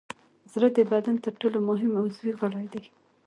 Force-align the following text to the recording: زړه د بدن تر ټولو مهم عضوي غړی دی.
زړه 0.53 0.67
د 0.77 0.79
بدن 0.91 1.15
تر 1.25 1.33
ټولو 1.41 1.57
مهم 1.69 1.91
عضوي 2.01 2.31
غړی 2.39 2.65
دی. 2.73 2.83